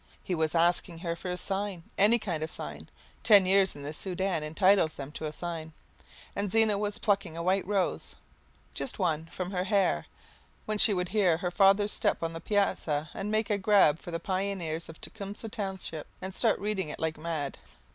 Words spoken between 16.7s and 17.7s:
it like mad.